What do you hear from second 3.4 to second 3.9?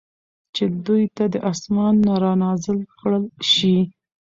شي